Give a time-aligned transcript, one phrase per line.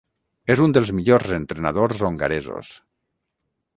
[0.53, 2.73] És un dels millors entrenadors hongaresos.